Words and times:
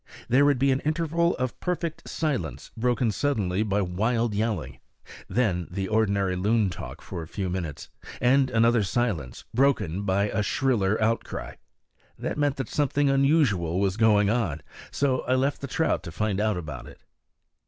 There 0.27 0.45
would 0.45 0.57
be 0.57 0.71
an 0.71 0.79
interval 0.79 1.35
of 1.35 1.59
perfect 1.59 2.09
silence, 2.09 2.71
broken 2.75 3.11
suddenly 3.11 3.61
by 3.61 3.83
wild 3.83 4.33
yelling; 4.33 4.79
then 5.29 5.67
the 5.69 5.87
ordinary 5.87 6.35
loon 6.35 6.71
talk 6.71 7.01
for 7.01 7.21
a 7.21 7.27
few 7.27 7.51
minutes, 7.51 7.87
and 8.19 8.49
another 8.49 8.81
silence, 8.81 9.45
broken 9.53 10.01
by 10.01 10.29
a 10.29 10.41
shriller 10.41 10.99
outcry. 10.99 11.53
That 12.17 12.39
meant 12.39 12.55
that 12.55 12.67
something 12.67 13.11
unusual 13.11 13.79
was 13.79 13.95
going 13.95 14.31
on, 14.31 14.61
so 14.89 15.19
I 15.27 15.35
left 15.35 15.61
the 15.61 15.67
trout, 15.67 16.01
to 16.01 16.11
find 16.11 16.39
out 16.39 16.57
about 16.57 16.87
it. 16.87 17.03